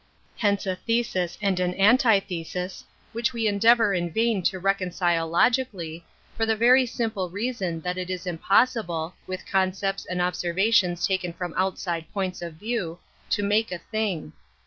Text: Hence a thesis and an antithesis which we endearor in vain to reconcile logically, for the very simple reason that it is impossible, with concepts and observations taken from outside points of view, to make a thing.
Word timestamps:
Hence 0.37 0.65
a 0.65 0.75
thesis 0.75 1.37
and 1.43 1.59
an 1.59 1.75
antithesis 1.75 2.83
which 3.11 3.33
we 3.33 3.47
endearor 3.47 3.93
in 3.95 4.09
vain 4.09 4.41
to 4.41 4.57
reconcile 4.57 5.29
logically, 5.29 6.03
for 6.35 6.43
the 6.47 6.55
very 6.55 6.87
simple 6.87 7.29
reason 7.29 7.81
that 7.81 7.99
it 7.99 8.09
is 8.09 8.25
impossible, 8.25 9.13
with 9.27 9.45
concepts 9.45 10.07
and 10.07 10.19
observations 10.19 11.05
taken 11.05 11.33
from 11.33 11.53
outside 11.55 12.11
points 12.15 12.41
of 12.41 12.55
view, 12.55 12.97
to 13.29 13.43
make 13.43 13.71
a 13.71 13.77
thing. 13.77 14.33